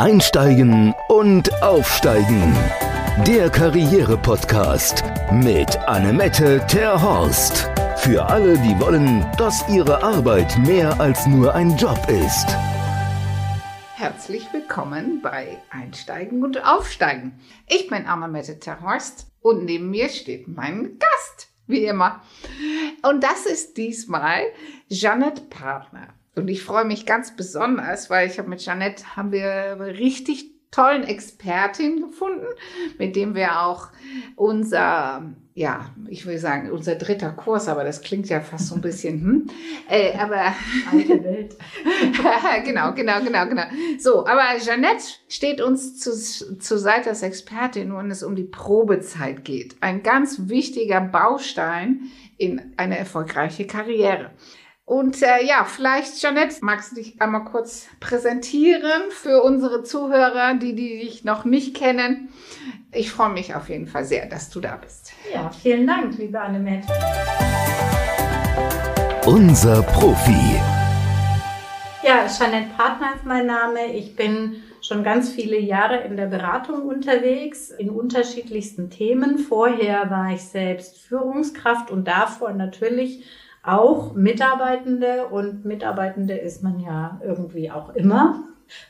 [0.00, 2.56] Einsteigen und Aufsteigen.
[3.26, 7.68] Der Karriere-Podcast mit Annemette Terhorst.
[7.98, 12.46] Für alle, die wollen, dass ihre Arbeit mehr als nur ein Job ist.
[13.94, 17.38] Herzlich willkommen bei Einsteigen und Aufsteigen.
[17.68, 22.22] Ich bin Annemette Terhorst und neben mir steht mein Gast, wie immer.
[23.02, 24.44] Und das ist diesmal
[24.88, 26.08] Janet Partner.
[26.40, 31.02] Und ich freue mich ganz besonders, weil ich habe mit Jeanette haben wir richtig tollen
[31.02, 32.46] Expertin gefunden,
[32.96, 33.88] mit dem wir auch
[34.36, 38.80] unser, ja, ich will sagen, unser dritter Kurs, aber das klingt ja fast so ein
[38.80, 39.50] bisschen, hm,
[39.90, 40.54] äh, aber
[40.92, 41.56] alte Welt.
[42.64, 43.64] genau, genau, genau, genau.
[43.98, 46.12] So, aber Jeanette steht uns zu,
[46.58, 49.76] zur Seite als Expertin, wenn es um die Probezeit geht.
[49.80, 54.30] Ein ganz wichtiger Baustein in eine erfolgreiche Karriere.
[54.90, 60.74] Und äh, ja, vielleicht, Janette, magst du dich einmal kurz präsentieren für unsere Zuhörer, die,
[60.74, 62.30] die dich noch nicht kennen.
[62.90, 65.12] Ich freue mich auf jeden Fall sehr, dass du da bist.
[65.32, 66.88] Ja, vielen Dank, liebe Annemette.
[69.26, 70.60] Unser Profi.
[72.02, 73.92] Ja, Jeanette Partner ist mein Name.
[73.94, 79.38] Ich bin schon ganz viele Jahre in der Beratung unterwegs, in unterschiedlichsten Themen.
[79.38, 83.24] Vorher war ich selbst Führungskraft und davor natürlich
[83.62, 88.44] auch Mitarbeitende und Mitarbeitende ist man ja irgendwie auch immer.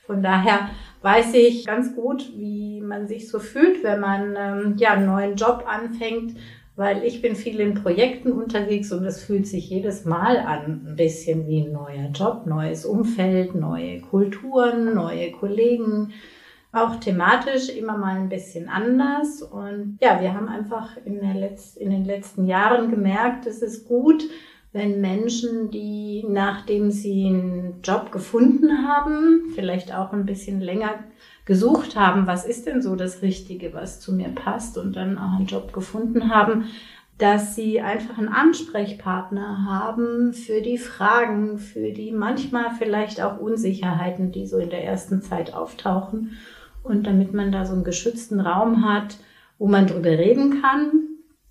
[0.07, 0.71] Von daher
[1.03, 5.37] weiß ich ganz gut, wie man sich so fühlt, wenn man ähm, ja einen neuen
[5.37, 6.37] Job anfängt,
[6.77, 10.97] weil ich bin viel in Projekten unterwegs und es fühlt sich jedes Mal an ein
[10.97, 16.13] bisschen wie ein neuer Job, neues Umfeld, neue Kulturen, neue Kollegen,
[16.73, 19.43] auch thematisch immer mal ein bisschen anders.
[19.43, 24.25] Und ja, wir haben einfach in, Letz-, in den letzten Jahren gemerkt, es ist gut,
[24.73, 31.01] wenn Menschen, die nachdem sie einen Job gefunden haben, vielleicht auch ein bisschen länger
[31.45, 35.37] gesucht haben, was ist denn so das Richtige, was zu mir passt und dann auch
[35.37, 36.67] einen Job gefunden haben,
[37.19, 44.33] dass sie einfach einen Ansprechpartner haben für die Fragen, für die manchmal vielleicht auch Unsicherheiten,
[44.33, 46.39] die so in der ersten Zeit auftauchen.
[46.83, 49.19] Und damit man da so einen geschützten Raum hat,
[49.59, 51.10] wo man drüber reden kann,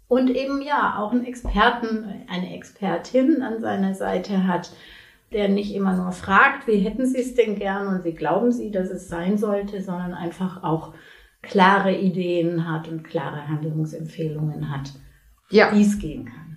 [0.10, 4.72] und eben ja auch einen Experten, eine Expertin an seiner Seite hat,
[5.32, 8.72] der nicht immer nur fragt, wie hätten Sie es denn gern und wie glauben Sie,
[8.72, 10.96] dass es sein sollte, sondern einfach auch
[11.44, 14.92] klare Ideen hat und klare Handlungsempfehlungen hat,
[15.52, 15.72] ja.
[15.72, 16.49] wie es gehen kann.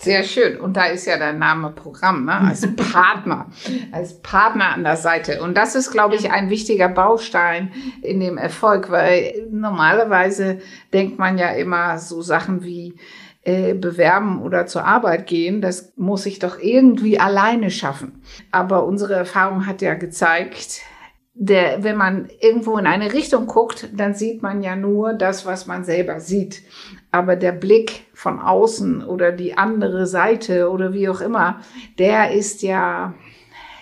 [0.00, 0.60] Sehr schön.
[0.60, 2.38] Und da ist ja der Name Programm, ne?
[2.38, 3.46] als Partner,
[3.90, 5.42] als Partner an der Seite.
[5.42, 7.72] Und das ist, glaube ich, ein wichtiger Baustein
[8.02, 10.60] in dem Erfolg, weil normalerweise
[10.92, 12.94] denkt man ja immer so Sachen wie,
[13.42, 18.22] äh, bewerben oder zur Arbeit gehen, das muss ich doch irgendwie alleine schaffen.
[18.50, 20.82] Aber unsere Erfahrung hat ja gezeigt,
[21.32, 25.66] der, wenn man irgendwo in eine Richtung guckt, dann sieht man ja nur das, was
[25.66, 26.62] man selber sieht.
[27.10, 31.60] Aber der Blick von außen oder die andere Seite oder wie auch immer,
[32.00, 33.14] der ist ja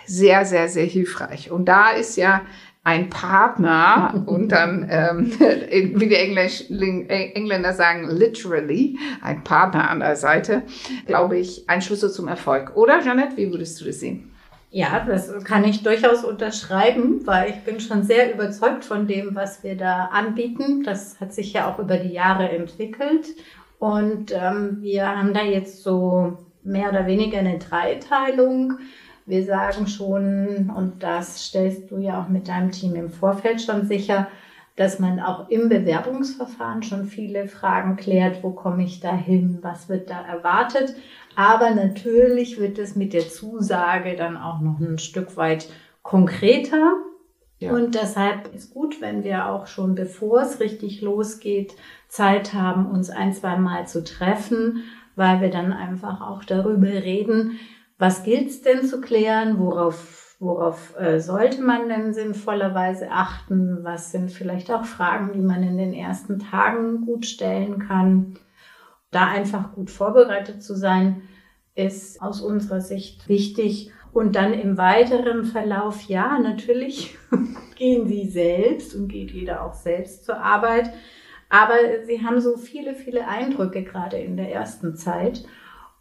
[0.05, 1.51] sehr, sehr, sehr hilfreich.
[1.51, 2.43] Und da ist ja
[2.85, 10.17] ein Partner und dann, ähm, wie die Englisch, Engländer sagen, literally, ein Partner an der
[10.17, 10.65] Seite,
[11.07, 12.77] glaube ich, ein Schlüssel zum Erfolg.
[12.77, 14.33] Oder, Janet, wie würdest du das sehen?
[14.71, 19.65] Ja, das kann ich durchaus unterschreiben, weil ich bin schon sehr überzeugt von dem, was
[19.65, 20.83] wir da anbieten.
[20.83, 23.29] Das hat sich ja auch über die Jahre entwickelt.
[23.79, 28.79] Und ähm, wir haben da jetzt so mehr oder weniger eine Dreiteilung.
[29.27, 33.87] Wir sagen schon, und das stellst du ja auch mit deinem Team im Vorfeld schon
[33.87, 34.29] sicher,
[34.77, 39.89] dass man auch im Bewerbungsverfahren schon viele Fragen klärt, wo komme ich da hin, was
[39.89, 40.95] wird da erwartet.
[41.35, 45.69] Aber natürlich wird es mit der Zusage dann auch noch ein Stück weit
[46.03, 46.93] konkreter.
[47.59, 47.73] Ja.
[47.73, 51.75] Und deshalb ist gut, wenn wir auch schon bevor es richtig losgeht,
[52.09, 54.85] Zeit haben, uns ein, zwei Mal zu treffen,
[55.15, 57.59] weil wir dann einfach auch darüber reden,
[57.99, 64.13] was gilt es denn zu klären, worauf, worauf äh, sollte man denn sinnvollerweise achten, was
[64.13, 68.37] sind vielleicht auch Fragen, die man in den ersten Tagen gut stellen kann
[69.11, 71.23] da einfach gut vorbereitet zu sein,
[71.75, 73.91] ist aus unserer Sicht wichtig.
[74.13, 77.17] Und dann im weiteren Verlauf, ja, natürlich
[77.77, 80.93] gehen Sie selbst und geht jeder auch selbst zur Arbeit.
[81.49, 81.75] Aber
[82.07, 85.45] Sie haben so viele, viele Eindrücke gerade in der ersten Zeit.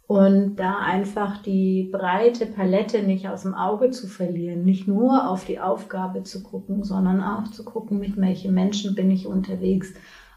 [0.08, 5.44] Und da einfach die breite Palette nicht aus dem Auge zu verlieren, nicht nur auf
[5.44, 9.92] die Aufgabe zu gucken, sondern auch zu gucken, mit welchen Menschen bin ich unterwegs,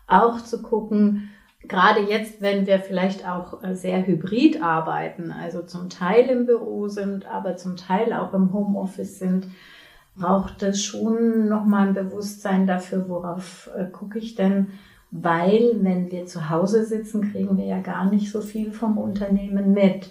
[0.07, 1.29] auch zu gucken,
[1.67, 6.87] gerade jetzt, wenn wir vielleicht auch äh, sehr hybrid arbeiten, also zum Teil im Büro
[6.87, 9.47] sind, aber zum Teil auch im Homeoffice sind,
[10.15, 14.67] braucht es schon nochmal ein Bewusstsein dafür, worauf äh, gucke ich denn,
[15.11, 19.73] weil wenn wir zu Hause sitzen, kriegen wir ja gar nicht so viel vom Unternehmen
[19.73, 20.09] mit.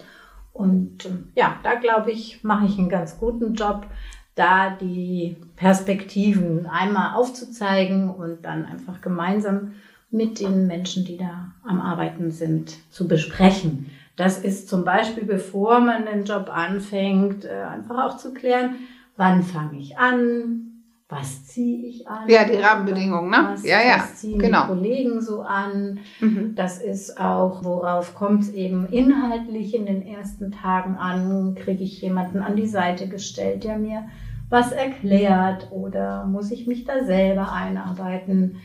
[0.51, 3.87] Und ähm, ja, da glaube ich, mache ich einen ganz guten Job,
[4.35, 9.73] da die Perspektiven einmal aufzuzeigen und dann einfach gemeinsam
[10.11, 13.89] mit den Menschen, die da am Arbeiten sind, zu besprechen.
[14.15, 18.75] Das ist zum Beispiel, bevor man den Job anfängt, äh, einfach auch zu klären,
[19.15, 20.68] wann fange ich an,
[21.09, 22.29] was ziehe ich an?
[22.29, 23.49] Ja, die Rahmenbedingungen, ne?
[23.53, 24.61] Was, ja, ja, was ziehen genau.
[24.61, 25.99] die Kollegen so an?
[26.19, 26.53] Mhm.
[26.55, 31.55] Das ist auch, worauf kommt es eben inhaltlich in den ersten Tagen an?
[31.55, 34.07] Kriege ich jemanden an die Seite gestellt, der mir
[34.49, 38.57] was erklärt oder muss ich mich da selber einarbeiten?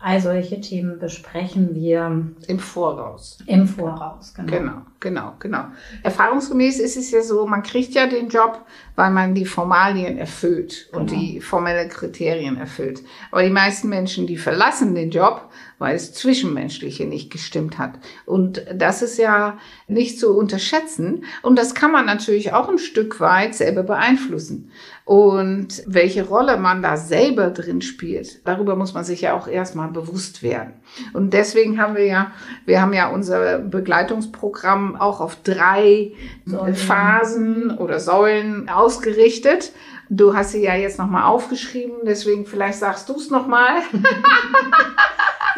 [0.00, 3.38] All solche Themen besprechen wir Im Voraus.
[3.46, 4.32] im Voraus.
[4.34, 4.52] Genau.
[4.52, 5.64] Genau, genau, genau.
[6.02, 8.64] Erfahrungsgemäß ist es ja so, man kriegt ja den Job,
[8.96, 11.20] weil man die Formalien erfüllt und Genau.
[11.20, 13.02] die formelle Kriterien erfüllt.
[13.30, 15.48] Aber die meisten Menschen, die verlassen den Job,
[15.78, 18.00] weil es Zwischenmenschliche nicht gestimmt hat.
[18.26, 21.24] Und das ist ja nicht zu unterschätzen.
[21.42, 24.72] Und das kann man natürlich auch ein Stück weit selber beeinflussen.
[25.04, 29.88] Und welche Rolle man da selber drin spielt, darüber muss man sich ja auch erstmal
[29.88, 30.74] bewusst werden.
[31.12, 32.32] Und deswegen haben wir ja,
[32.66, 36.12] wir haben ja unser Begleitungsprogramm auch auf drei
[36.44, 36.74] Säulen.
[36.74, 39.72] Phasen oder Säulen ausgerichtet.
[40.10, 43.82] Du hast sie ja jetzt nochmal aufgeschrieben, deswegen vielleicht sagst du es nochmal.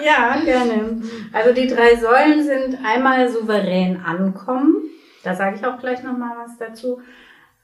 [0.03, 1.03] Ja, gerne.
[1.33, 4.77] Also die drei Säulen sind einmal souverän ankommen.
[5.23, 7.03] Da sage ich auch gleich nochmal was dazu.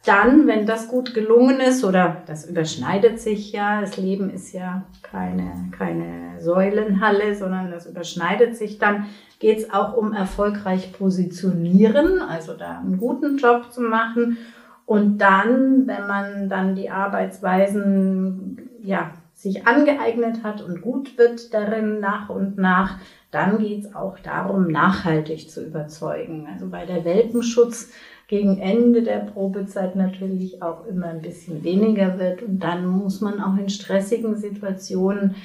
[0.07, 4.85] Dann, wenn das gut gelungen ist, oder das überschneidet sich ja, das Leben ist ja
[5.03, 9.07] keine, keine Säulenhalle, sondern das überschneidet sich, dann
[9.41, 14.39] geht es auch um erfolgreich positionieren, also da einen guten Job zu machen.
[14.87, 22.01] Und dann, wenn man dann die Arbeitsweisen ja, sich angeeignet hat und gut wird darin
[22.01, 22.99] nach und nach,
[23.31, 26.49] dann geht es auch darum, nachhaltig zu überzeugen.
[26.51, 27.91] Also bei der Welpenschutz
[28.29, 32.43] gegen Ende der Probezeit natürlich auch immer ein bisschen weniger wird.
[32.43, 35.37] Und dann muss man auch in stressigen Situationen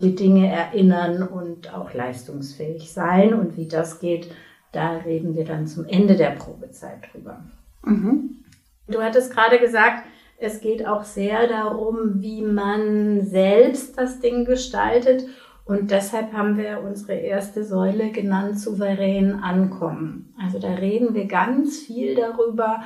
[0.00, 3.34] die Dinge erinnern und auch leistungsfähig sein.
[3.34, 4.30] Und wie das geht,
[4.72, 7.42] da reden wir dann zum Ende der Probezeit drüber.
[7.84, 8.44] Mhm.
[8.86, 10.04] Du hattest gerade gesagt,
[10.38, 15.24] es geht auch sehr darum, wie man selbst das Ding gestaltet.
[15.68, 20.34] Und deshalb haben wir unsere erste Säule genannt, souverän ankommen.
[20.42, 22.82] Also da reden wir ganz viel darüber,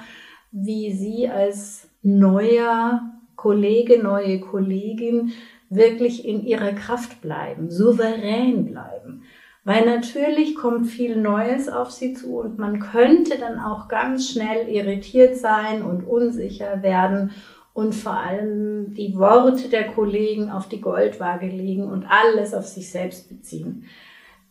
[0.51, 3.03] wie Sie als neuer
[3.37, 5.33] Kollege, neue Kollegin
[5.71, 9.23] wirklich in ihrer Kraft bleiben, souverän bleiben.
[9.63, 14.69] Weil natürlich kommt viel Neues auf sie zu und man könnte dann auch ganz schnell
[14.69, 17.31] irritiert sein und unsicher werden
[17.75, 22.91] und vor allem die Worte der Kollegen auf die Goldwaage legen und alles auf sich
[22.91, 23.87] selbst beziehen.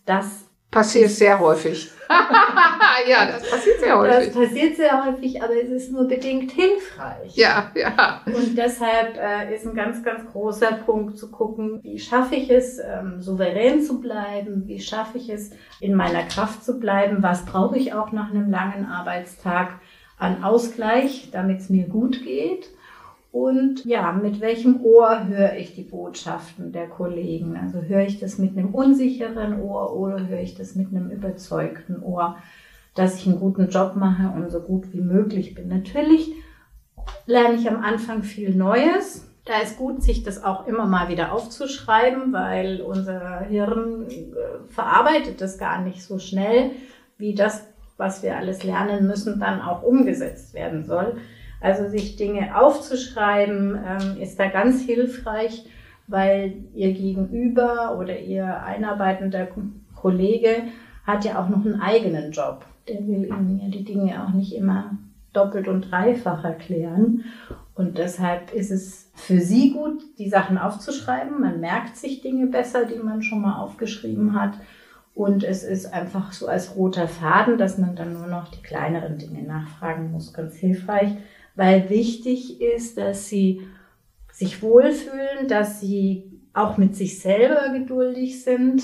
[0.05, 1.91] Das, Passiert sehr häufig.
[3.09, 4.33] ja, das passiert sehr das häufig.
[4.33, 7.35] passiert sehr häufig, aber es ist nur bedingt hilfreich.
[7.35, 8.21] Ja, ja.
[8.25, 12.79] Und deshalb äh, ist ein ganz, ganz großer Punkt zu gucken, wie schaffe ich es,
[12.79, 15.51] ähm, souverän zu bleiben, wie schaffe ich es,
[15.81, 19.73] in meiner Kraft zu bleiben, was brauche ich auch nach einem langen Arbeitstag
[20.17, 22.69] an Ausgleich, damit es mir gut geht.
[23.31, 27.55] Und ja, mit welchem Ohr höre ich die Botschaften der Kollegen?
[27.55, 32.03] Also höre ich das mit einem unsicheren Ohr oder höre ich das mit einem überzeugten
[32.03, 32.35] Ohr,
[32.93, 35.69] dass ich einen guten Job mache und so gut wie möglich bin?
[35.69, 36.33] Natürlich
[37.25, 39.25] lerne ich am Anfang viel Neues.
[39.45, 45.39] Da ist gut, sich das auch immer mal wieder aufzuschreiben, weil unser Hirn äh, verarbeitet
[45.39, 46.71] das gar nicht so schnell,
[47.17, 47.65] wie das,
[47.95, 51.17] was wir alles lernen müssen, dann auch umgesetzt werden soll.
[51.61, 55.65] Also sich Dinge aufzuschreiben, ähm, ist da ganz hilfreich,
[56.07, 59.61] weil ihr Gegenüber oder ihr einarbeitender Ko-
[59.95, 60.63] Kollege
[61.05, 62.65] hat ja auch noch einen eigenen Job.
[62.87, 64.97] Der will Ihnen ja die Dinge auch nicht immer
[65.33, 67.23] doppelt und dreifach erklären.
[67.75, 71.39] Und deshalb ist es für Sie gut, die Sachen aufzuschreiben.
[71.39, 74.53] Man merkt sich Dinge besser, die man schon mal aufgeschrieben hat.
[75.13, 79.17] Und es ist einfach so als roter Faden, dass man dann nur noch die kleineren
[79.17, 80.33] Dinge nachfragen muss.
[80.33, 81.13] Ganz hilfreich,
[81.55, 83.67] weil wichtig ist, dass Sie
[84.31, 88.83] sich wohlfühlen, dass Sie auch mit sich selber geduldig sind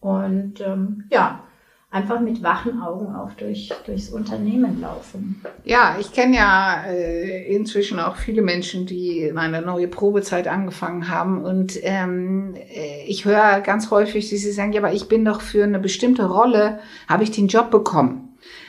[0.00, 1.44] und ähm, ja,
[1.90, 5.42] einfach mit wachen Augen auch durch, durchs Unternehmen laufen.
[5.64, 11.42] Ja, ich kenne ja äh, inzwischen auch viele Menschen, die eine neue Probezeit angefangen haben.
[11.42, 15.40] Und ähm, äh, ich höre ganz häufig, dass sie sagen, ja, aber ich bin doch
[15.40, 18.27] für eine bestimmte Rolle, habe ich den Job bekommen.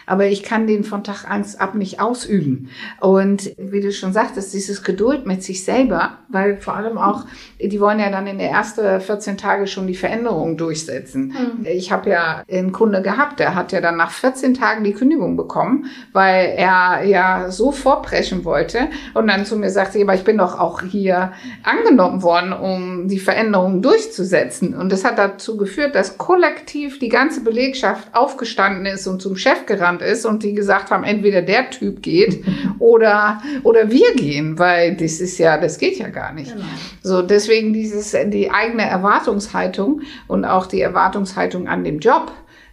[0.09, 2.69] Aber ich kann den von Tag eins ab nicht ausüben.
[2.99, 7.25] Und wie du schon sagtest, dieses Geduld mit sich selber, weil vor allem auch,
[7.59, 11.27] die wollen ja dann in der ersten 14 Tage schon die Veränderungen durchsetzen.
[11.59, 11.65] Mhm.
[11.65, 15.37] Ich habe ja einen Kunde gehabt, der hat ja dann nach 14 Tagen die Kündigung
[15.37, 20.39] bekommen, weil er ja so vorpreschen wollte und dann zu mir sagte, aber ich bin
[20.39, 24.73] doch auch hier angenommen worden, um die Veränderungen durchzusetzen.
[24.73, 29.67] Und das hat dazu geführt, dass kollektiv die ganze Belegschaft aufgestanden ist und zum Chef
[29.67, 32.43] gerannt ist und die gesagt haben, entweder der Typ geht
[32.79, 36.53] oder, oder wir gehen, weil das ist ja, das geht ja gar nicht.
[36.53, 36.65] Genau.
[37.01, 42.31] So, deswegen dieses, die eigene Erwartungshaltung und auch die Erwartungshaltung an dem Job,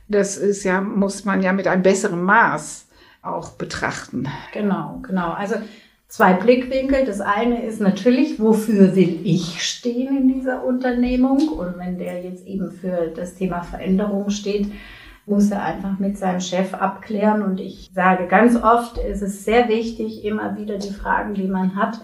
[0.08, 2.86] das ist ja, muss man ja mit einem besseren Maß
[3.22, 4.28] auch betrachten.
[4.52, 5.32] Genau, genau.
[5.32, 5.56] Also
[6.08, 7.04] zwei Blickwinkel.
[7.04, 11.48] Das eine ist natürlich, wofür will ich stehen in dieser Unternehmung?
[11.48, 14.68] Und wenn der jetzt eben für das Thema Veränderung steht,
[15.26, 17.42] muss er einfach mit seinem Chef abklären.
[17.42, 21.76] Und ich sage ganz oft, ist es sehr wichtig, immer wieder die Fragen, die man
[21.76, 22.00] hat,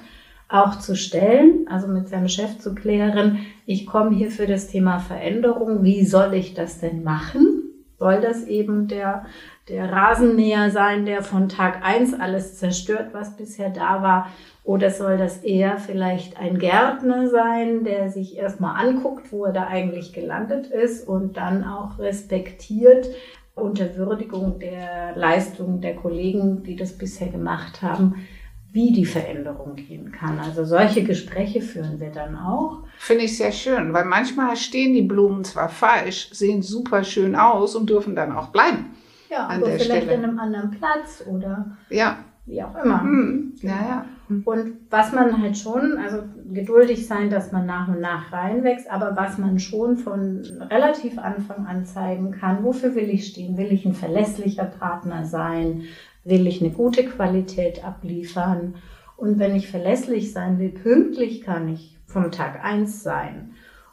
[0.48, 4.98] auch zu stellen, also mit seinem Chef zu klären, ich komme hier für das Thema
[4.98, 7.62] Veränderung, wie soll ich das denn machen?
[7.98, 9.24] Soll das eben der
[9.68, 14.30] der Rasenmäher sein, der von Tag eins alles zerstört, was bisher da war?
[14.64, 19.66] Oder soll das eher vielleicht ein Gärtner sein, der sich erstmal anguckt, wo er da
[19.66, 23.06] eigentlich gelandet ist und dann auch respektiert
[23.54, 28.26] unter Würdigung der Leistungen der Kollegen, die das bisher gemacht haben,
[28.72, 30.38] wie die Veränderung gehen kann.
[30.38, 32.84] Also solche Gespräche führen wir dann auch.
[32.96, 37.76] Finde ich sehr schön, weil manchmal stehen die Blumen zwar falsch, sehen super schön aus
[37.76, 38.96] und dürfen dann auch bleiben.
[39.32, 40.18] Ja, an aber der vielleicht Stelle.
[40.18, 42.18] an einem anderen Platz oder ja.
[42.44, 43.02] wie auch immer.
[43.02, 43.54] Mhm.
[43.62, 44.04] Ja, ja.
[44.28, 44.42] Mhm.
[44.44, 49.16] Und was man halt schon, also geduldig sein, dass man nach und nach reinwächst, aber
[49.16, 53.56] was man schon von relativ Anfang an zeigen kann, wofür will ich stehen?
[53.56, 55.84] Will ich ein verlässlicher Partner sein?
[56.24, 58.74] Will ich eine gute Qualität abliefern?
[59.16, 63.51] Und wenn ich verlässlich sein will, pünktlich kann ich vom Tag eins sein.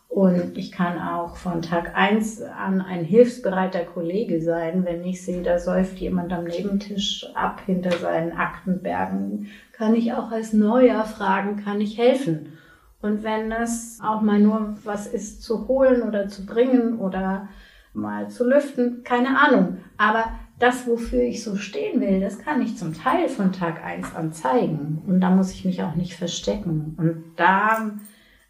[0.10, 5.44] Und ich kann auch von Tag eins an ein hilfsbereiter Kollege sein, wenn ich sehe,
[5.44, 11.63] da säuft jemand am Nebentisch ab hinter seinen Aktenbergen, kann ich auch als Neuer fragen,
[11.63, 12.58] kann ich helfen?
[13.01, 17.48] Und wenn das auch mal nur was ist zu holen oder zu bringen oder
[17.94, 19.78] mal zu lüften, keine Ahnung.
[19.98, 20.25] Aber
[20.58, 24.34] das, wofür ich so stehen will, das kann ich zum Teil von Tag eins an
[24.34, 25.04] zeigen.
[25.08, 26.96] Und da muss ich mich auch nicht verstecken.
[26.98, 27.92] Und da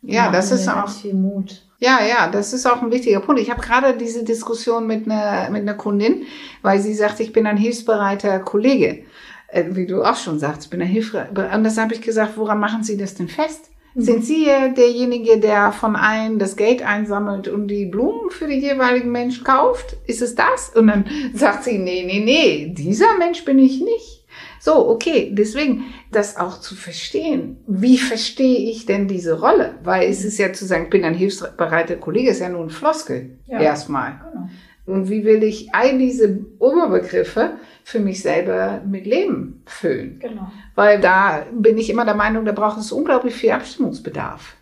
[0.02, 1.62] ja, das ist auch viel Mut.
[1.80, 3.42] Ja, ja, das ist auch ein wichtiger Punkt.
[3.42, 6.24] Ich habe gerade diese Diskussion mit einer mit einer Kundin,
[6.62, 9.04] weil sie sagt, ich bin ein hilfsbereiter Kollege,
[9.48, 11.56] äh, wie du auch schon sagst, ich bin ein hilfsbereiter.
[11.56, 13.70] Und das habe ich gesagt, woran machen Sie das denn fest?
[13.96, 14.02] Mhm.
[14.02, 19.12] Sind Sie derjenige, der von allen das Geld einsammelt und die Blumen für die jeweiligen
[19.12, 19.96] Menschen kauft?
[20.06, 20.72] Ist es das?
[20.76, 24.19] Und dann sagt sie, nee, nee, nee, dieser Mensch bin ich nicht.
[24.60, 27.58] So, okay, deswegen das auch zu verstehen.
[27.68, 29.76] Wie verstehe ich denn diese Rolle?
[29.84, 32.70] Weil es ist ja zu sagen, ich bin ein hilfsbereiter Kollege, ist ja nur ein
[32.70, 33.60] Floskel ja.
[33.60, 34.20] erstmal.
[34.32, 34.50] Genau.
[34.86, 37.52] Und wie will ich all diese Oberbegriffe
[37.84, 40.18] für mich selber mit Leben füllen?
[40.20, 40.52] Genau.
[40.74, 44.56] Weil da bin ich immer der Meinung, da braucht es unglaublich viel Abstimmungsbedarf.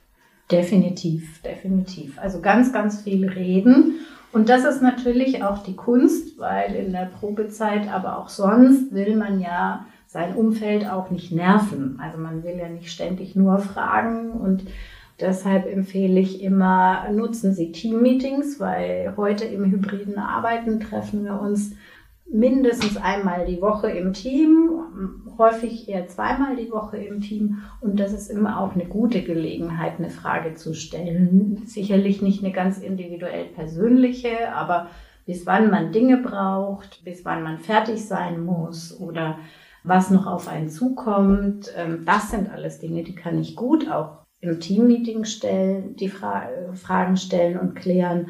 [0.51, 2.19] Definitiv, definitiv.
[2.19, 3.99] Also ganz, ganz viel reden
[4.31, 9.15] und das ist natürlich auch die Kunst, weil in der Probezeit, aber auch sonst will
[9.15, 11.99] man ja sein Umfeld auch nicht nerven.
[12.01, 14.63] Also man will ja nicht ständig nur fragen und
[15.19, 21.73] deshalb empfehle ich immer, nutzen Sie Teammeetings, weil heute im hybriden Arbeiten treffen wir uns
[22.29, 24.81] mindestens einmal die Woche im Team,
[25.37, 27.63] häufig eher zweimal die Woche im Team.
[27.81, 31.63] Und das ist immer auch eine gute Gelegenheit, eine Frage zu stellen.
[31.65, 34.87] Sicherlich nicht eine ganz individuell persönliche, aber
[35.25, 39.37] bis wann man Dinge braucht, bis wann man fertig sein muss oder
[39.83, 41.71] was noch auf einen zukommt.
[41.77, 46.47] Ähm, das sind alles Dinge, die kann ich gut auch im Teammeeting stellen, die Fra
[46.73, 48.29] Fragen stellen und klären.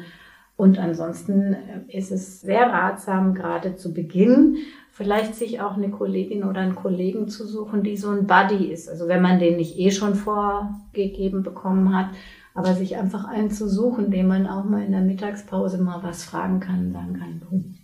[0.58, 4.58] Und ansonsten äh, ist es sehr ratsam, gerade zu Beginn
[4.90, 8.88] vielleicht sich auch eine Kollegin oder einen Kollegen zu suchen, die so ein Buddy ist.
[8.88, 12.08] Also wenn man den nicht eh schon vorgegeben bekommen hat,
[12.52, 16.24] aber sich einfach einen zu suchen, dem man auch mal in der Mittagspause mal was
[16.24, 17.40] fragen kann, sagen kann,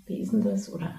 [0.07, 0.73] wie ist denn das?
[0.73, 0.90] Oder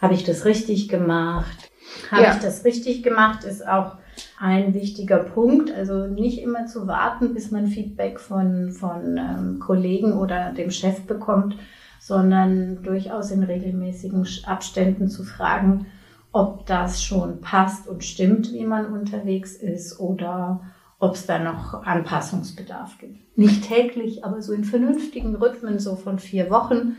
[0.00, 1.72] habe ich das richtig gemacht?
[2.10, 2.34] Habe ja.
[2.34, 3.96] ich das richtig gemacht, ist auch
[4.38, 5.72] ein wichtiger Punkt.
[5.72, 11.02] Also nicht immer zu warten, bis man Feedback von, von ähm, Kollegen oder dem Chef
[11.02, 11.56] bekommt,
[12.00, 15.86] sondern durchaus in regelmäßigen Abständen zu fragen,
[16.32, 20.60] ob das schon passt und stimmt, wie man unterwegs ist oder
[20.98, 23.38] ob es da noch Anpassungsbedarf gibt.
[23.38, 26.96] Nicht täglich, aber so in vernünftigen Rhythmen, so von vier Wochen,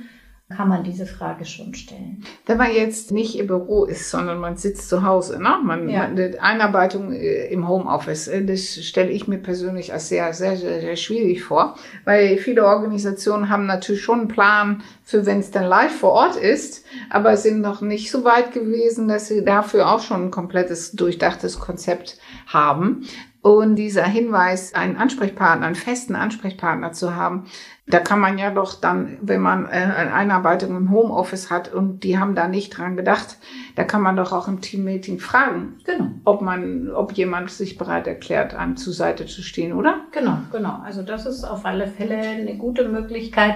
[0.55, 2.23] kann man diese Frage schon stellen.
[2.47, 5.59] Wenn man jetzt nicht im Büro ist, sondern man sitzt zu Hause, ne?
[5.63, 5.99] Man, ja.
[5.99, 10.57] man die Einarbeitung äh, im Homeoffice, äh, das stelle ich mir persönlich als sehr, sehr,
[10.57, 15.51] sehr, sehr schwierig vor, weil viele Organisationen haben natürlich schon einen Plan für, wenn es
[15.51, 19.91] dann live vor Ort ist, aber sind noch nicht so weit gewesen, dass sie dafür
[19.91, 23.05] auch schon ein komplettes durchdachtes Konzept haben.
[23.41, 27.45] Und dieser Hinweis, einen Ansprechpartner, einen festen Ansprechpartner zu haben,
[27.89, 32.03] da kann man ja doch dann, wenn man äh, eine Einarbeitung im Homeoffice hat und
[32.03, 33.37] die haben da nicht dran gedacht,
[33.75, 36.11] da kann man doch auch im Teammeeting fragen, genau.
[36.23, 40.01] ob man, ob jemand sich bereit erklärt, einem zur Seite zu stehen, oder?
[40.11, 40.79] Genau, genau.
[40.83, 43.55] Also das ist auf alle Fälle eine gute Möglichkeit.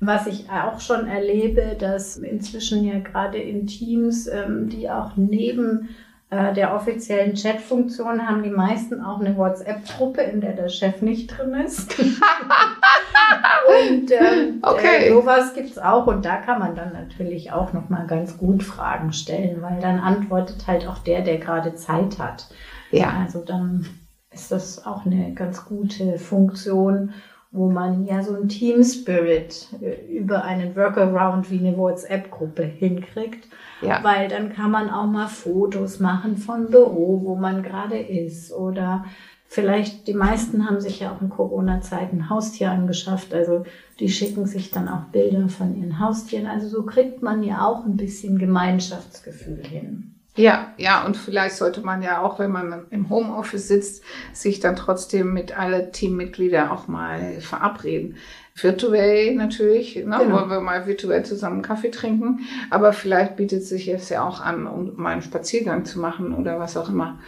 [0.00, 5.90] Was ich auch schon erlebe, dass inzwischen ja gerade in Teams, ähm, die auch neben
[6.28, 11.28] äh, der offiziellen Chat-Funktion haben die meisten auch eine WhatsApp-Gruppe, in der der Chef nicht
[11.28, 11.96] drin ist.
[12.00, 15.06] und ähm, okay.
[15.06, 19.12] äh, sowas gibt's auch und da kann man dann natürlich auch nochmal ganz gut Fragen
[19.12, 22.48] stellen, weil dann antwortet halt auch der, der gerade Zeit hat.
[22.90, 23.22] Ja.
[23.24, 23.86] Also dann
[24.32, 27.14] ist das auch eine ganz gute Funktion
[27.56, 33.48] wo man ja so ein Team Spirit äh, über einen Workaround wie eine WhatsApp-Gruppe hinkriegt.
[33.82, 34.02] Ja.
[34.02, 38.52] Weil dann kann man auch mal Fotos machen von Büro, wo man gerade ist.
[38.52, 39.04] Oder
[39.46, 43.34] vielleicht, die meisten haben sich ja auch in Corona-Zeiten Haustier angeschafft.
[43.34, 43.64] Also
[44.00, 46.46] die schicken sich dann auch Bilder von ihren Haustieren.
[46.46, 50.15] Also so kriegt man ja auch ein bisschen Gemeinschaftsgefühl hin.
[50.36, 54.76] Ja, ja, und vielleicht sollte man ja auch, wenn man im Homeoffice sitzt, sich dann
[54.76, 58.16] trotzdem mit alle Teammitglieder auch mal verabreden.
[58.54, 60.32] Virtuell natürlich, ne, genau.
[60.32, 62.40] wollen wir mal virtuell zusammen Kaffee trinken,
[62.70, 66.58] aber vielleicht bietet sich es ja auch an, um mal einen Spaziergang zu machen oder
[66.58, 67.18] was auch immer,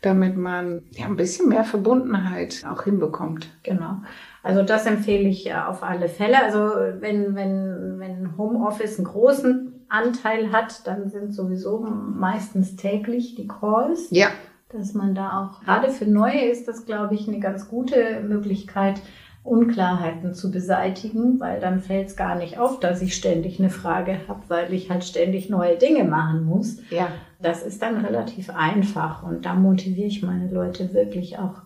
[0.00, 3.48] damit man ja ein bisschen mehr Verbundenheit auch hinbekommt.
[3.64, 3.96] Genau.
[4.42, 6.42] Also das empfehle ich auf alle Fälle.
[6.42, 6.58] Also
[7.00, 14.08] wenn, wenn, wenn Homeoffice einen großen Anteil hat, dann sind sowieso meistens täglich die Calls.
[14.10, 14.28] Ja.
[14.70, 19.00] Dass man da auch, gerade für Neue ist das, glaube ich, eine ganz gute Möglichkeit,
[19.42, 24.20] Unklarheiten zu beseitigen, weil dann fällt es gar nicht auf, dass ich ständig eine Frage
[24.28, 26.78] habe, weil ich halt ständig neue Dinge machen muss.
[26.90, 27.08] Ja.
[27.40, 31.62] Das ist dann relativ einfach und da motiviere ich meine Leute wirklich auch,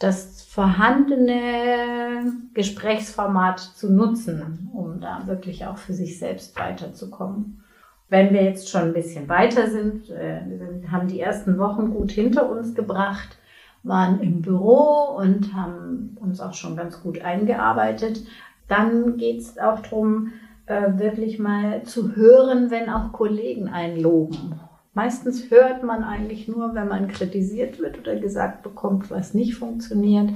[0.00, 7.62] das vorhandene Gesprächsformat zu nutzen, um da wirklich auch für sich selbst weiterzukommen.
[8.10, 10.40] Wenn wir jetzt schon ein bisschen weiter sind, äh,
[10.90, 13.38] haben die ersten Wochen gut hinter uns gebracht,
[13.84, 18.22] waren im Büro und haben uns auch schon ganz gut eingearbeitet,
[18.68, 20.32] dann geht es auch darum,
[20.66, 24.60] äh, wirklich mal zu hören, wenn auch Kollegen einen.
[24.92, 30.30] Meistens hört man eigentlich nur, wenn man kritisiert wird oder gesagt bekommt, was nicht funktioniert.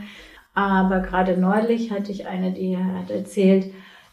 [0.54, 3.66] Aber gerade neulich hatte ich eine, die hat erzählt,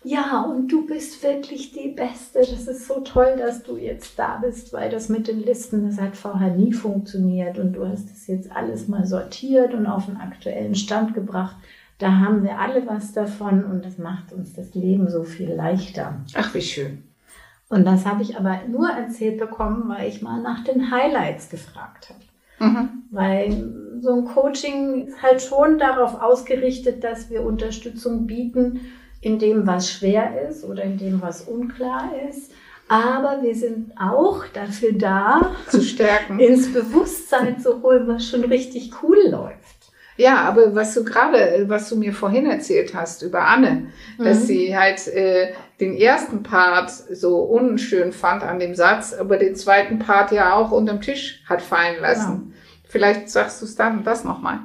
[0.03, 2.39] ja, und du bist wirklich die Beste.
[2.39, 6.01] Das ist so toll, dass du jetzt da bist, weil das mit den Listen, das
[6.01, 10.17] hat vorher nie funktioniert und du hast das jetzt alles mal sortiert und auf den
[10.17, 11.55] aktuellen Stand gebracht.
[11.99, 16.15] Da haben wir alle was davon und das macht uns das Leben so viel leichter.
[16.33, 17.03] Ach, wie schön.
[17.69, 22.09] Und das habe ich aber nur erzählt bekommen, weil ich mal nach den Highlights gefragt
[22.09, 22.69] habe.
[22.71, 22.89] Mhm.
[23.11, 28.81] Weil so ein Coaching ist halt schon darauf ausgerichtet, dass wir Unterstützung bieten
[29.21, 32.51] in dem, was schwer ist oder in dem, was unklar ist.
[32.87, 38.91] Aber wir sind auch dafür da, zu stärken, ins Bewusstsein zu holen, was schon richtig
[39.01, 39.81] cool läuft.
[40.17, 44.23] Ja, aber was du gerade, was du mir vorhin erzählt hast über Anne, mhm.
[44.23, 49.55] dass sie halt äh, den ersten Part so unschön fand an dem Satz, aber den
[49.55, 52.39] zweiten Part ja auch unterm Tisch hat fallen lassen.
[52.39, 52.53] Genau.
[52.83, 54.59] Vielleicht sagst du es dann das nochmal.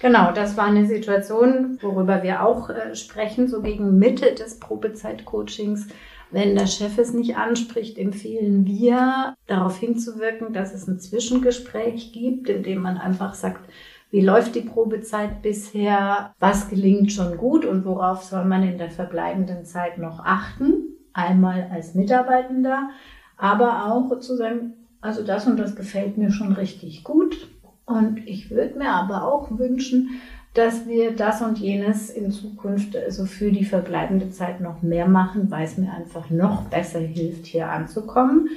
[0.00, 5.88] Genau, das war eine Situation, worüber wir auch äh, sprechen, so gegen Mitte des Probezeit-Coachings.
[6.30, 12.48] Wenn der Chef es nicht anspricht, empfehlen wir, darauf hinzuwirken, dass es ein Zwischengespräch gibt,
[12.48, 13.70] in dem man einfach sagt,
[14.10, 18.90] wie läuft die Probezeit bisher, was gelingt schon gut und worauf soll man in der
[18.90, 22.90] verbleibenden Zeit noch achten, einmal als Mitarbeitender,
[23.36, 27.48] aber auch zu sagen, also das und das gefällt mir schon richtig gut,
[27.86, 30.20] und ich würde mir aber auch wünschen,
[30.54, 35.50] dass wir das und jenes in Zukunft also für die verbleibende Zeit noch mehr machen,
[35.50, 38.48] weil es mir einfach noch besser hilft, hier anzukommen.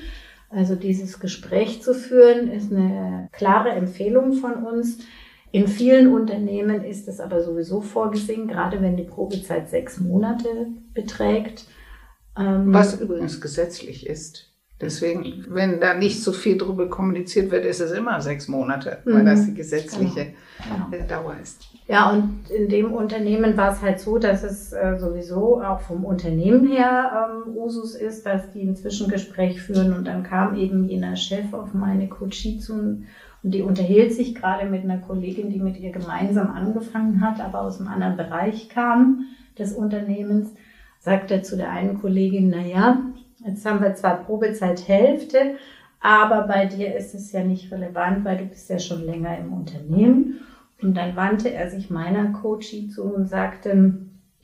[0.49, 4.99] Also dieses Gespräch zu führen ist eine klare Empfehlung von uns.
[5.51, 11.67] In vielen Unternehmen ist es aber sowieso vorgesehen, gerade wenn die Probezeit sechs Monate beträgt.
[12.37, 14.48] Ähm, Was übrigens gesetzlich ist.
[14.81, 19.25] Deswegen, wenn da nicht so viel drüber kommuniziert wird, ist es immer sechs Monate, weil
[19.25, 20.27] das die gesetzliche
[20.89, 21.05] genau.
[21.05, 21.67] Dauer ist.
[21.85, 26.05] Ja, und in dem Unternehmen war es halt so, dass es äh, sowieso auch vom
[26.05, 31.15] Unternehmen her ähm, Usus ist, dass die ein Zwischengespräch führen und dann kam eben jener
[31.17, 33.03] Chef auf meine Coachie zu
[33.41, 37.61] und die unterhielt sich gerade mit einer Kollegin, die mit ihr gemeinsam angefangen hat, aber
[37.61, 39.25] aus einem anderen Bereich kam
[39.57, 40.53] des Unternehmens,
[40.99, 43.01] sagte zu der einen Kollegin, na ja,
[43.45, 45.55] Jetzt haben wir zwar Probezeit Hälfte,
[46.01, 49.53] aber bei dir ist es ja nicht relevant, weil du bist ja schon länger im
[49.53, 50.41] Unternehmen.
[50.81, 53.99] Und dann wandte er sich meiner Coachie zu und sagte,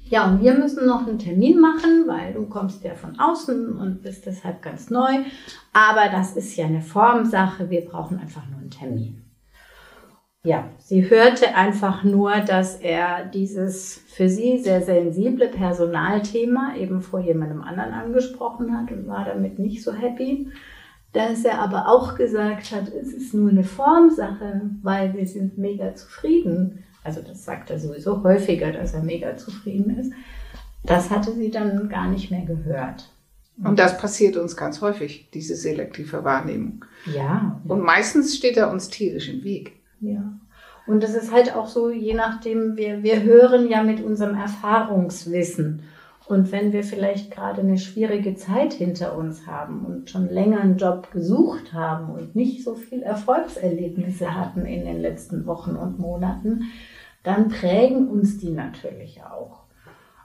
[0.08, 4.04] ja, und wir müssen noch einen Termin machen, weil du kommst ja von außen und
[4.04, 5.24] bist deshalb ganz neu.
[5.74, 7.70] Aber das ist ja eine Formsache.
[7.70, 9.25] Wir brauchen einfach nur einen Termin.
[10.46, 17.20] Ja, sie hörte einfach nur, dass er dieses für sie sehr sensible Personalthema eben vor
[17.20, 20.52] jemandem anderen angesprochen hat und war damit nicht so happy.
[21.14, 25.96] Dass er aber auch gesagt hat, es ist nur eine Formsache, weil wir sind mega
[25.96, 26.84] zufrieden.
[27.04, 30.14] Also das sagt er sowieso häufiger, dass er mega zufrieden ist.
[30.84, 33.10] Das hatte sie dann gar nicht mehr gehört.
[33.64, 36.86] Und das passiert uns ganz häufig, diese selektive Wahrnehmung.
[37.12, 37.60] Ja.
[37.68, 39.72] Und meistens steht er uns tierisch im Weg.
[40.14, 40.34] Ja.
[40.88, 45.84] Und das ist halt auch so, je nachdem, wir, wir hören ja mit unserem Erfahrungswissen.
[46.28, 50.78] Und wenn wir vielleicht gerade eine schwierige Zeit hinter uns haben und schon länger einen
[50.78, 56.64] Job gesucht haben und nicht so viel Erfolgserlebnisse hatten in den letzten Wochen und Monaten,
[57.24, 59.66] dann prägen uns die natürlich auch.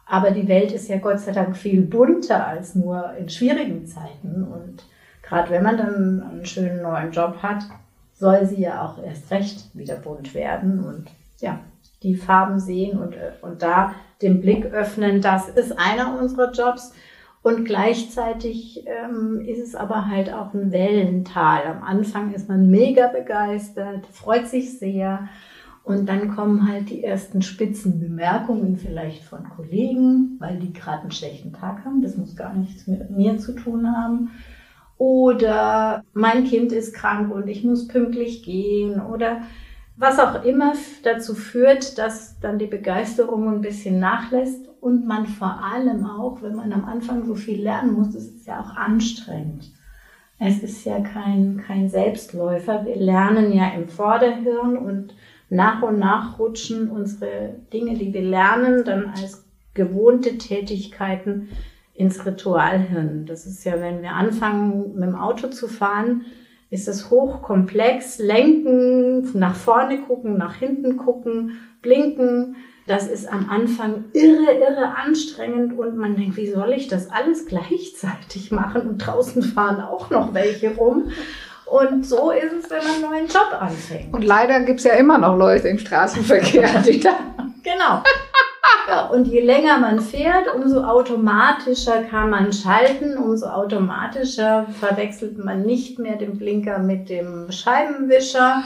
[0.07, 4.43] Aber die Welt ist ja Gott sei Dank viel bunter als nur in schwierigen Zeiten.
[4.43, 4.85] Und
[5.23, 7.65] gerade wenn man dann einen schönen neuen Job hat,
[8.21, 11.59] soll sie ja auch erst recht wieder bunt werden und ja,
[12.03, 15.23] die Farben sehen und, und da den Blick öffnen.
[15.23, 16.93] Das ist einer unserer Jobs.
[17.43, 21.63] Und gleichzeitig ähm, ist es aber halt auch ein Wellental.
[21.67, 25.31] Am Anfang ist man mega begeistert, freut sich sehr.
[25.83, 31.11] Und dann kommen halt die ersten spitzen Bemerkungen vielleicht von Kollegen, weil die gerade einen
[31.11, 32.03] schlechten Tag haben.
[32.03, 34.31] Das muss gar nichts mit mir zu tun haben
[35.01, 39.41] oder mein Kind ist krank und ich muss pünktlich gehen oder
[39.97, 45.65] was auch immer dazu führt, dass dann die Begeisterung ein bisschen nachlässt und man vor
[45.65, 49.73] allem auch, wenn man am Anfang so viel lernen muss, das ist ja auch anstrengend.
[50.39, 52.85] Es ist ja kein, kein Selbstläufer.
[52.85, 55.15] Wir lernen ja im Vorderhirn und
[55.49, 61.49] nach und nach rutschen unsere Dinge, die wir lernen, dann als gewohnte Tätigkeiten
[62.01, 63.27] ins Ritualhirn.
[63.27, 66.25] Das ist ja, wenn wir anfangen, mit dem Auto zu fahren,
[66.71, 68.19] ist es hochkomplex.
[68.19, 72.57] Lenken, nach vorne gucken, nach hinten gucken, blinken.
[72.87, 77.47] Das ist am Anfang irre, irre anstrengend und man denkt, wie soll ich das alles
[77.47, 78.89] gleichzeitig machen?
[78.89, 81.13] Und draußen fahren auch noch welche rum.
[81.67, 84.13] Und so ist es, wenn man einen neuen Job anfängt.
[84.13, 87.15] Und leider gibt es ja immer noch Leute im Straßenverkehr, die da.
[87.63, 88.03] genau.
[88.89, 95.63] Ja, und je länger man fährt, umso automatischer kann man schalten, umso automatischer verwechselt man
[95.63, 98.63] nicht mehr den Blinker mit dem Scheibenwischer.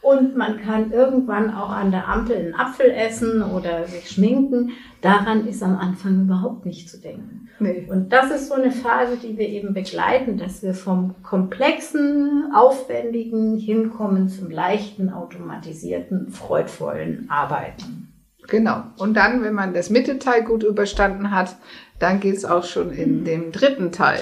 [0.00, 4.70] Und man kann irgendwann auch an der Ampel einen Apfel essen oder sich schminken.
[5.00, 7.48] Daran ist am Anfang überhaupt nicht zu denken.
[7.58, 7.86] Nee.
[7.90, 13.58] Und das ist so eine Phase, die wir eben begleiten, dass wir vom komplexen, aufwendigen
[13.58, 18.07] hinkommen zum leichten, automatisierten, freudvollen Arbeiten.
[18.48, 18.82] Genau.
[18.96, 21.56] Und dann, wenn man das Mittelteil gut überstanden hat,
[21.98, 24.20] dann geht es auch schon in den dritten Teil.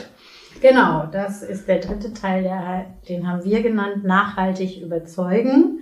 [0.60, 5.80] Genau, das ist der dritte Teil, der, den haben wir genannt, nachhaltig überzeugen,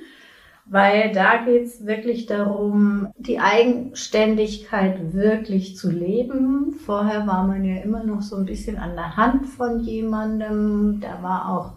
[0.66, 6.74] weil da geht es wirklich darum, die Eigenständigkeit wirklich zu leben.
[6.85, 11.22] Vorher war man ja immer noch so ein bisschen an der Hand von jemandem, da
[11.22, 11.74] war auch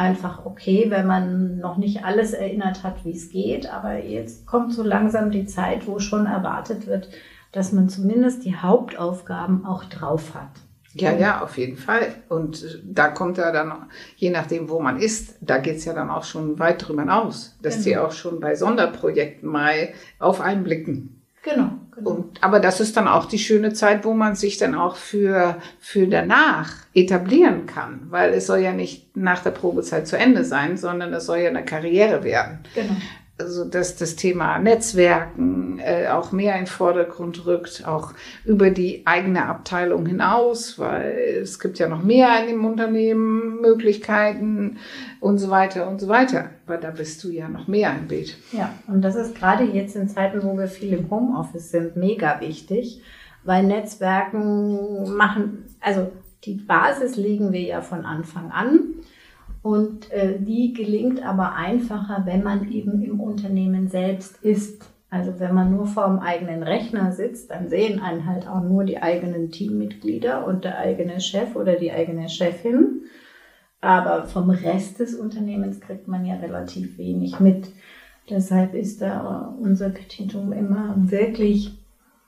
[0.00, 3.70] einfach okay, wenn man noch nicht alles erinnert hat, wie es geht.
[3.70, 7.10] Aber jetzt kommt so langsam die Zeit, wo schon erwartet wird,
[7.52, 10.50] dass man zumindest die Hauptaufgaben auch drauf hat.
[10.94, 12.14] Ja, ja, auf jeden Fall.
[12.28, 13.72] Und da kommt ja dann,
[14.16, 17.74] je nachdem, wo man ist, da geht's ja dann auch schon weit drüber hinaus, dass
[17.74, 17.84] genau.
[17.84, 21.19] die auch schon bei Sonderprojekten mal auf einen blicken.
[21.42, 21.70] Genau.
[21.94, 22.10] genau.
[22.10, 25.56] Und, aber das ist dann auch die schöne Zeit, wo man sich dann auch für,
[25.78, 30.76] für danach etablieren kann, weil es soll ja nicht nach der Probezeit zu Ende sein,
[30.76, 32.60] sondern es soll ja eine Karriere werden.
[32.74, 32.96] Genau
[33.40, 38.12] also dass das Thema Netzwerken äh, auch mehr in den Vordergrund rückt, auch
[38.44, 44.78] über die eigene Abteilung hinaus, weil es gibt ja noch mehr in dem Unternehmen Möglichkeiten
[45.20, 46.50] und so weiter und so weiter.
[46.66, 48.36] Weil da bist du ja noch mehr im Bild.
[48.52, 52.40] Ja, und das ist gerade jetzt in Zeiten, wo wir viel im Homeoffice sind, mega
[52.40, 53.02] wichtig,
[53.44, 56.12] weil Netzwerken machen, also
[56.44, 58.80] die Basis legen wir ja von Anfang an.
[59.62, 64.90] Und äh, die gelingt aber einfacher, wenn man eben im Unternehmen selbst ist.
[65.10, 68.84] Also wenn man nur vor dem eigenen Rechner sitzt, dann sehen einen halt auch nur
[68.84, 73.02] die eigenen Teammitglieder und der eigene Chef oder die eigene Chefin.
[73.80, 77.68] Aber vom Rest des Unternehmens kriegt man ja relativ wenig mit.
[78.28, 81.76] Deshalb ist da unser Petitum immer wirklich,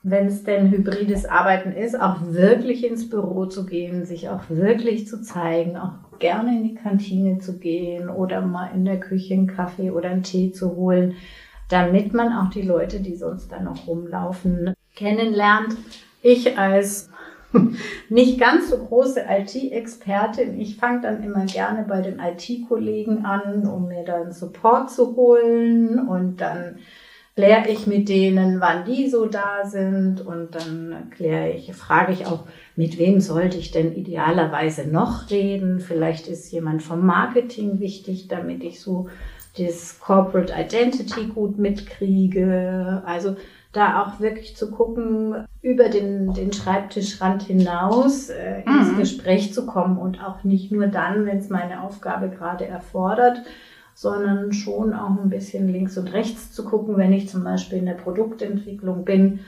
[0.01, 5.07] wenn es denn hybrides Arbeiten ist, auch wirklich ins Büro zu gehen, sich auch wirklich
[5.07, 9.47] zu zeigen, auch gerne in die Kantine zu gehen oder mal in der Küche einen
[9.47, 11.15] Kaffee oder einen Tee zu holen,
[11.69, 15.75] damit man auch die Leute, die sonst da noch rumlaufen, kennenlernt.
[16.21, 17.09] Ich als
[18.09, 20.59] nicht ganz so große IT-Expertin.
[20.59, 26.07] Ich fange dann immer gerne bei den IT-Kollegen an, um mir dann Support zu holen
[26.07, 26.77] und dann
[27.35, 32.27] kläre ich mit denen, wann die so da sind und dann kläre ich, frage ich
[32.27, 35.79] auch, mit wem sollte ich denn idealerweise noch reden?
[35.79, 39.09] Vielleicht ist jemand vom Marketing wichtig, damit ich so
[39.57, 43.03] das Corporate Identity gut mitkriege.
[43.05, 43.35] Also
[43.71, 48.97] da auch wirklich zu gucken, über den, den Schreibtischrand hinaus äh, ins mhm.
[48.99, 53.37] Gespräch zu kommen und auch nicht nur dann, wenn es meine Aufgabe gerade erfordert,
[53.95, 57.85] sondern schon auch ein bisschen links und rechts zu gucken, wenn ich zum Beispiel in
[57.85, 59.39] der Produktentwicklung bin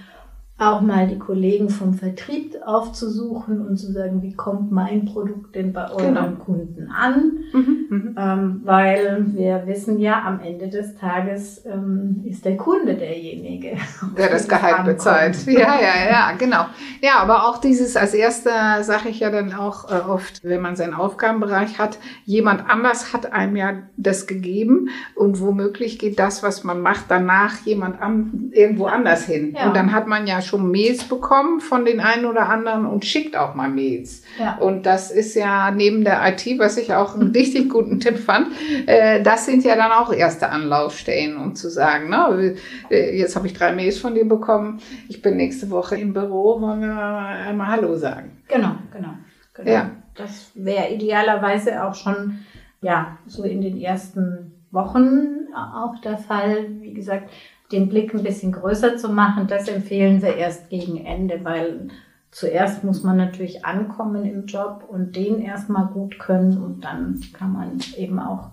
[0.57, 5.73] auch mal die Kollegen vom Vertrieb aufzusuchen und zu sagen, wie kommt mein Produkt denn
[5.73, 6.29] bei euren genau.
[6.45, 7.39] Kunden an?
[7.51, 12.95] Mhm, mhm, ähm, weil wir wissen ja, am Ende des Tages ähm, ist der Kunde
[12.95, 13.75] derjenige,
[14.17, 15.45] der das Gehalt bezahlt.
[15.45, 16.67] Ja, ja, ja, genau.
[17.01, 20.77] Ja, aber auch dieses, als erster sage ich ja dann auch äh, oft, wenn man
[20.77, 26.63] seinen Aufgabenbereich hat, jemand anders hat einem ja das gegeben und womöglich geht das, was
[26.63, 29.53] man macht, danach jemand an, irgendwo anders hin.
[29.53, 29.67] Ja.
[29.67, 33.35] Und dann hat man ja schon Mails bekommen von den einen oder anderen und schickt
[33.35, 34.23] auch mal Mails.
[34.39, 34.57] Ja.
[34.57, 38.47] Und das ist ja neben der IT, was ich auch einen richtig guten Tipp fand,
[38.85, 42.55] äh, das sind ja dann auch erste Anlaufstellen, um zu sagen, ne,
[42.89, 44.79] äh, jetzt habe ich drei Mails von dir bekommen,
[45.09, 48.41] ich bin nächste Woche im Büro, wollen wir einmal Hallo sagen.
[48.47, 49.13] Genau, genau.
[49.53, 49.71] genau.
[49.71, 49.91] Ja.
[50.15, 52.39] Das wäre idealerweise auch schon,
[52.81, 56.67] ja, so in den ersten Wochen auch der Fall.
[56.79, 57.29] Wie gesagt,
[57.71, 61.89] den Blick ein bisschen größer zu machen, das empfehlen wir erst gegen Ende, weil
[62.31, 67.53] zuerst muss man natürlich ankommen im Job und den erstmal gut können und dann kann
[67.53, 68.49] man eben auch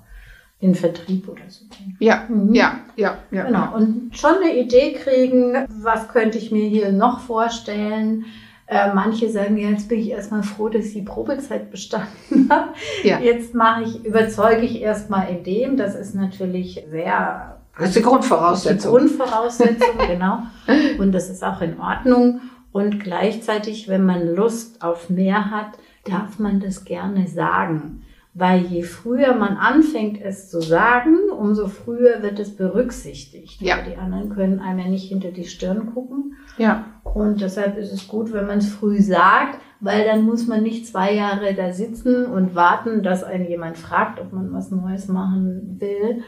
[0.61, 1.97] in Vertrieb oder so gehen.
[1.99, 2.55] Ja, mhm.
[2.55, 3.45] ja, ja, ja.
[3.45, 3.75] Genau.
[3.75, 8.27] Und schon eine Idee kriegen, was könnte ich mir hier noch vorstellen.
[8.69, 12.75] Äh, manche sagen, ja, jetzt bin ich erstmal froh, dass ich die Probezeit bestanden habe.
[13.03, 13.19] Ja.
[13.19, 15.77] Jetzt mache ich, überzeuge ich erstmal in dem.
[15.77, 18.93] Das ist natürlich sehr das ist die Grundvoraussetzung.
[18.93, 20.43] Die Grundvoraussetzung, genau.
[20.99, 22.41] Und das ist auch in Ordnung.
[22.73, 28.05] Und gleichzeitig, wenn man Lust auf mehr hat, darf man das gerne sagen.
[28.35, 33.61] Weil je früher man anfängt, es zu sagen, umso früher wird es berücksichtigt.
[33.61, 33.77] Ja.
[33.77, 36.37] Weil die anderen können einem ja nicht hinter die Stirn gucken.
[36.57, 36.87] Ja.
[37.05, 40.87] Und deshalb ist es gut, wenn man es früh sagt, weil dann muss man nicht
[40.87, 45.77] zwei Jahre da sitzen und warten, dass einen jemand fragt, ob man was Neues machen
[45.79, 46.23] will,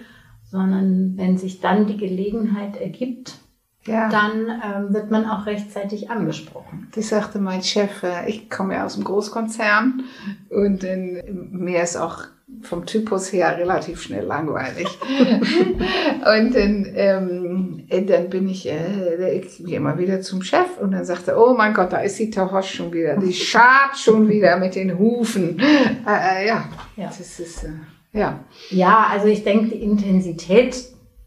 [0.55, 3.39] sondern wenn sich dann die Gelegenheit ergibt,
[3.87, 4.09] ja.
[4.09, 6.87] dann ähm, wird man auch rechtzeitig angesprochen.
[6.95, 10.05] Das sagte mein Chef, äh, ich komme ja aus einem Großkonzern
[10.51, 12.27] und in, mir ist auch
[12.63, 14.87] vom Typus her relativ schnell langweilig.
[15.19, 21.35] und dann, ähm, dann bin ich, äh, ich immer wieder zum Chef und dann sagte,
[21.37, 24.97] oh mein Gott, da ist die Tahosch schon wieder, die schart schon wieder mit den
[24.97, 25.59] Hufen.
[25.59, 27.65] Äh, äh, ja, ja, das ist...
[27.65, 27.71] Äh,
[28.15, 28.41] ja.
[28.71, 30.77] Ja, also ich denke, die Intensität,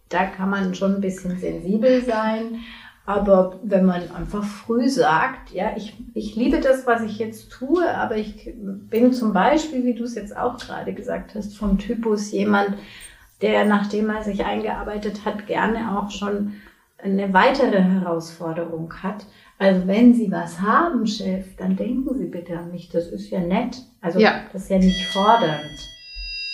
[0.09, 2.61] da kann man schon ein bisschen sensibel sein.
[3.05, 7.89] Aber wenn man einfach früh sagt, ja, ich, ich liebe das, was ich jetzt tue,
[7.89, 12.31] aber ich bin zum Beispiel, wie du es jetzt auch gerade gesagt hast, vom Typus
[12.31, 12.75] jemand,
[13.41, 16.55] der, nachdem er sich eingearbeitet hat, gerne auch schon
[16.97, 19.25] eine weitere Herausforderung hat.
[19.57, 22.89] Also wenn Sie was haben, Chef, dann denken Sie bitte an mich.
[22.89, 23.77] Das ist ja nett.
[24.01, 24.41] Also ja.
[24.51, 25.96] das ist ja nicht fordernd.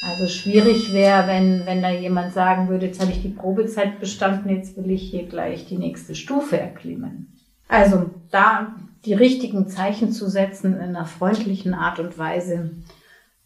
[0.05, 4.49] Also schwierig wäre, wenn, wenn da jemand sagen würde, jetzt habe ich die Probezeit bestanden,
[4.49, 7.33] jetzt will ich hier gleich die nächste Stufe erklimmen.
[7.69, 12.71] Also da die richtigen Zeichen zu setzen in einer freundlichen Art und Weise,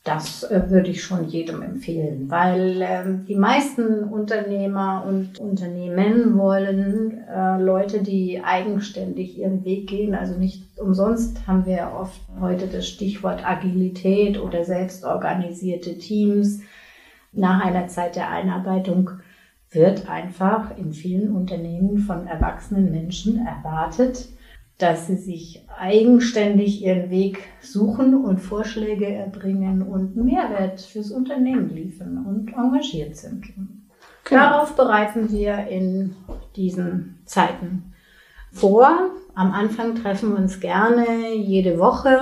[0.08, 7.24] das äh, würde ich schon jedem empfehlen, weil äh, die meisten Unternehmer und Unternehmen wollen
[7.28, 10.16] äh, Leute, die eigenständig ihren Weg gehen.
[10.16, 16.62] Also nicht umsonst haben wir oft heute das Stichwort Agilität oder selbstorganisierte Teams.
[17.34, 19.12] Nach einer Zeit der Einarbeitung
[19.72, 24.30] wird einfach in vielen Unternehmen von erwachsenen Menschen erwartet,
[24.78, 32.24] dass sie sich eigenständig ihren Weg suchen und Vorschläge erbringen und Mehrwert fürs Unternehmen liefern
[32.26, 33.46] und engagiert sind.
[34.24, 34.42] Genau.
[34.42, 36.16] Darauf bereiten wir in
[36.56, 37.94] diesen Zeiten
[38.52, 39.12] vor.
[39.34, 42.20] Am Anfang treffen wir uns gerne jede Woche.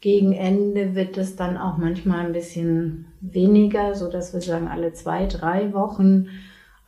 [0.00, 4.92] Gegen Ende wird es dann auch manchmal ein bisschen weniger, so dass wir sagen alle
[4.92, 6.28] zwei, drei Wochen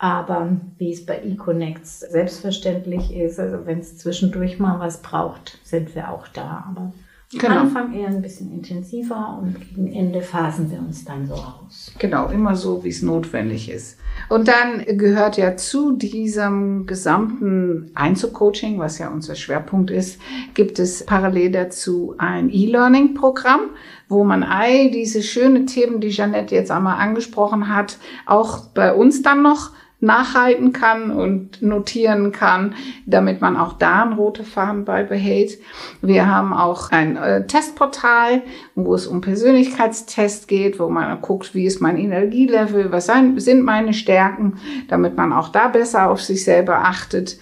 [0.03, 5.95] aber wie es bei eConnects selbstverständlich ist, also wenn es zwischendurch mal was braucht, sind
[5.95, 6.65] wir auch da.
[6.71, 6.95] Aber
[7.31, 7.53] genau.
[7.53, 11.93] am Anfang eher ein bisschen intensiver und gegen Ende phasen wir uns dann so aus.
[11.99, 13.99] Genau, immer so, wie es notwendig ist.
[14.31, 20.19] Und dann gehört ja zu diesem gesamten Einzelcoaching, was ja unser Schwerpunkt ist,
[20.55, 23.69] gibt es parallel dazu ein E-Learning-Programm,
[24.09, 29.21] wo man all diese schönen Themen, die Jeanette jetzt einmal angesprochen hat, auch bei uns
[29.21, 32.75] dann noch nachhalten kann und notieren kann,
[33.07, 35.59] damit man auch da einen rote Faden beibehält.
[36.01, 38.43] Wir haben auch ein äh, Testportal,
[38.75, 43.93] wo es um Persönlichkeitstest geht, wo man guckt, wie ist mein Energielevel, was sind meine
[43.93, 44.59] Stärken,
[44.89, 47.39] damit man auch da besser auf sich selber achtet.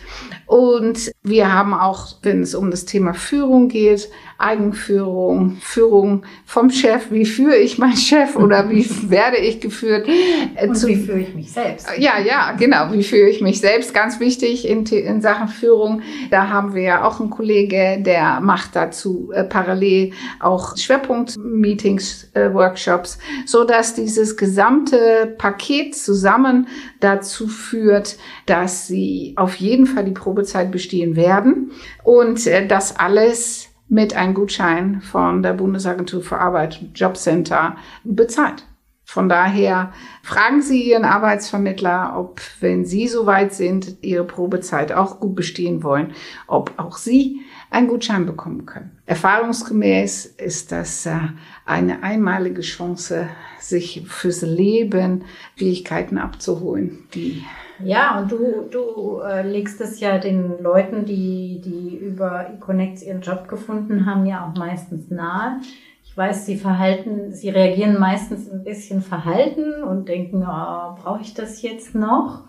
[0.46, 7.10] Und wir haben auch, wenn es um das Thema Führung geht, Eigenführung, Führung vom Chef,
[7.10, 10.08] wie führe ich meinen Chef oder wie werde ich geführt?
[10.54, 11.88] Äh, Und Zu, wie führe ich mich selbst?
[11.98, 13.92] Ja, ja, genau, wie führe ich mich selbst?
[13.92, 16.02] Ganz wichtig in, in Sachen Führung.
[16.30, 22.54] Da haben wir ja auch einen Kollege, der macht dazu äh, parallel auch Schwerpunkt-Meetings, äh,
[22.54, 26.68] Workshops, so dass dieses gesamte Paket zusammen
[27.00, 31.72] dazu führt, dass sie auf jeden Fall die Probezeit bestehen werden
[32.04, 38.64] und äh, das alles mit einem Gutschein von der Bundesagentur für Arbeit, Jobcenter, bezahlt.
[39.10, 45.34] Von daher fragen Sie Ihren Arbeitsvermittler, ob, wenn Sie soweit sind, Ihre Probezeit auch gut
[45.34, 46.12] bestehen wollen,
[46.46, 48.98] ob auch Sie einen Gutschein bekommen können.
[49.06, 51.20] Erfahrungsgemäß ist das äh,
[51.64, 55.24] eine einmalige Chance, sich fürs Leben
[55.56, 57.44] Fähigkeiten abzuholen, die
[57.84, 63.20] ja, und du, du äh, legst es ja den Leuten, die, die über eConnects ihren
[63.20, 65.60] Job gefunden haben, ja auch meistens nahe.
[66.04, 71.34] Ich weiß, sie verhalten, sie reagieren meistens ein bisschen verhalten und denken, oh, brauche ich
[71.34, 72.44] das jetzt noch?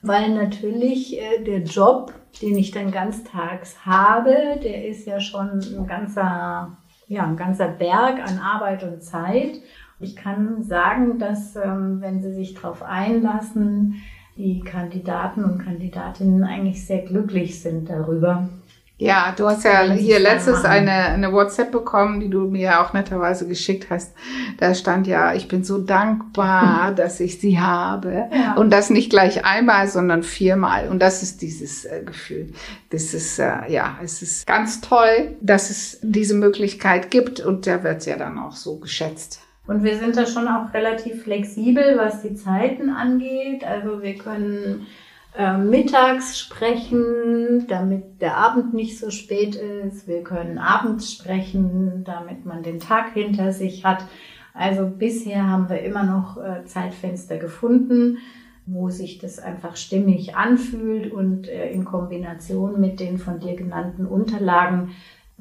[0.00, 5.86] Weil natürlich äh, der Job, den ich dann ganztags habe, der ist ja schon ein
[5.86, 9.60] ganzer, ja, ein ganzer Berg an Arbeit und Zeit.
[10.00, 14.02] Ich kann sagen, dass ähm, wenn sie sich darauf einlassen,
[14.36, 18.48] die Kandidaten und Kandidatinnen eigentlich sehr glücklich sind darüber.
[19.02, 23.48] Ja, du hast ja hier letztes eine, eine WhatsApp bekommen, die du mir auch netterweise
[23.48, 24.14] geschickt hast.
[24.58, 28.28] Da stand ja, ich bin so dankbar, dass ich sie habe.
[28.32, 28.54] Ja.
[28.54, 30.88] Und das nicht gleich einmal, sondern viermal.
[30.88, 32.52] Und das ist dieses äh, Gefühl.
[32.90, 37.40] Das ist, äh, ja, es ist ganz toll, dass es diese Möglichkeit gibt.
[37.40, 39.40] Und da wird es ja dann auch so geschätzt.
[39.66, 43.64] Und wir sind da schon auch relativ flexibel, was die Zeiten angeht.
[43.64, 44.86] Also wir können
[45.36, 50.08] äh, mittags sprechen, damit der Abend nicht so spät ist.
[50.08, 54.04] Wir können abends sprechen, damit man den Tag hinter sich hat.
[54.52, 58.18] Also bisher haben wir immer noch äh, Zeitfenster gefunden,
[58.66, 64.06] wo sich das einfach stimmig anfühlt und äh, in Kombination mit den von dir genannten
[64.06, 64.90] Unterlagen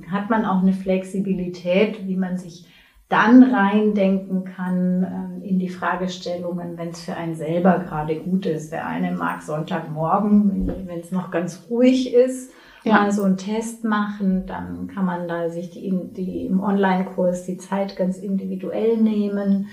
[0.10, 2.66] hat man auch eine Flexibilität, wie man sich
[3.12, 8.72] dann reindenken kann ähm, in die Fragestellungen, wenn es für einen selber gerade gut ist.
[8.72, 12.52] Der eine mag Sonntagmorgen, wenn es noch ganz ruhig ist,
[12.84, 12.94] ja.
[12.94, 17.58] mal so einen Test machen, dann kann man da sich die, die im Online-Kurs die
[17.58, 19.68] Zeit ganz individuell nehmen.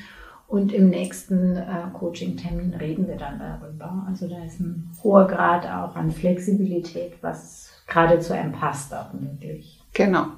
[0.49, 4.07] Und im nächsten äh, Coaching-Termin reden wir dann darüber.
[4.09, 9.13] Also da ist ein hoher Grad auch an Flexibilität, was gerade zu einem passt auch
[9.13, 9.79] möglich.
[9.93, 10.29] Genau.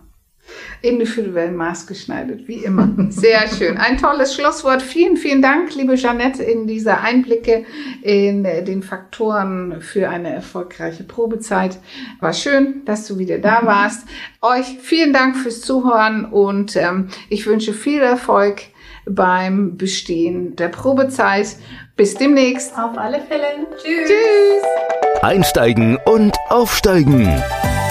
[0.83, 2.89] Individuell maßgeschneidert, wie immer.
[3.11, 3.77] Sehr schön.
[3.77, 4.83] Ein tolles Schlusswort.
[4.83, 7.65] Vielen, vielen Dank, liebe Jeanette, in diese Einblicke
[8.03, 11.79] in den Faktoren für eine erfolgreiche Probezeit.
[12.21, 14.07] War schön, dass du wieder da warst.
[14.41, 18.63] Euch vielen Dank fürs Zuhören und ähm, ich wünsche viel Erfolg
[19.05, 21.57] beim Bestehen der Probezeit.
[21.97, 22.73] Bis demnächst.
[22.79, 23.67] Auf alle Fälle.
[23.77, 24.09] Tschüss.
[24.09, 25.23] Tschüss.
[25.23, 27.43] Einsteigen und aufsteigen.